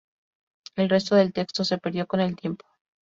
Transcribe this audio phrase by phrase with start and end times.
[0.77, 2.65] El resto del texto se perdió con el tiempo.